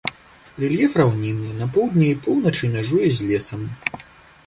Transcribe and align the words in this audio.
Рэльеф 0.63 0.95
раўнінны, 1.01 1.51
на 1.61 1.69
поўдні 1.77 2.09
і 2.09 2.19
поўначы 2.25 2.73
мяжуе 2.75 3.07
з 3.19 3.33
лесам. 3.33 3.73